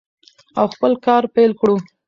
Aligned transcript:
او 0.59 0.65
خپل 0.73 0.91
کار 1.05 1.23
پیل 1.35 1.51
کړو. 1.59 1.75